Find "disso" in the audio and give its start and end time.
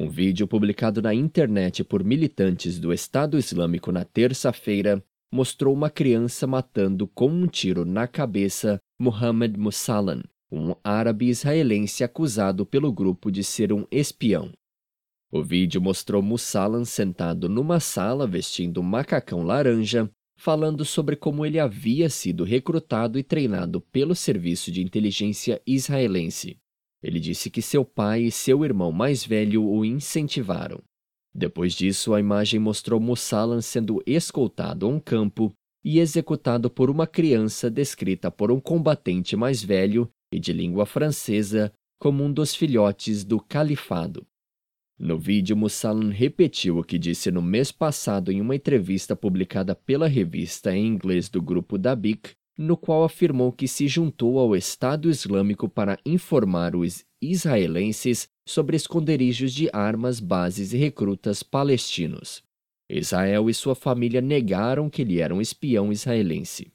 31.72-32.14